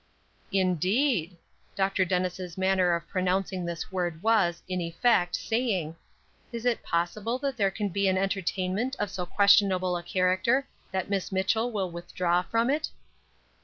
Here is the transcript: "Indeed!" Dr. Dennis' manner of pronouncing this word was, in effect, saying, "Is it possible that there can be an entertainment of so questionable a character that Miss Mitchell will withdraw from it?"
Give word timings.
"Indeed!" 0.51 1.37
Dr. 1.75 2.05
Dennis' 2.05 2.57
manner 2.57 2.95
of 2.95 3.07
pronouncing 3.07 3.65
this 3.67 3.91
word 3.91 4.23
was, 4.23 4.63
in 4.67 4.81
effect, 4.81 5.35
saying, 5.35 5.95
"Is 6.51 6.65
it 6.65 6.81
possible 6.81 7.37
that 7.37 7.55
there 7.55 7.69
can 7.69 7.89
be 7.89 8.07
an 8.07 8.17
entertainment 8.17 8.95
of 8.97 9.11
so 9.11 9.27
questionable 9.27 9.95
a 9.95 10.01
character 10.01 10.67
that 10.91 11.11
Miss 11.11 11.31
Mitchell 11.31 11.71
will 11.71 11.91
withdraw 11.91 12.41
from 12.41 12.71
it?" 12.71 12.89